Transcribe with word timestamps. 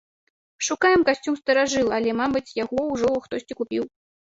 Шукаем 0.67 1.01
касцюм-старажыл, 1.09 1.87
але, 1.99 2.11
мабыць, 2.23 2.55
яго 2.63 2.89
ўжо 2.93 3.09
хтосьці 3.29 3.53
купіў. 3.63 3.83